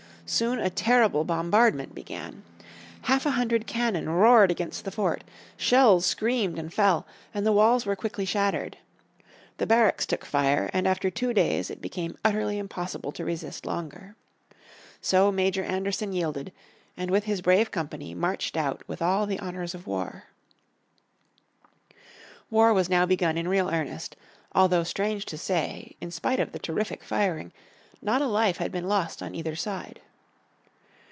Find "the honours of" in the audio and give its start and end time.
19.25-19.85